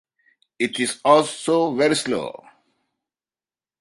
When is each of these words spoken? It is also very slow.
It 0.57 0.79
is 0.79 0.99
also 1.05 1.75
very 1.75 1.95
slow. 1.95 2.43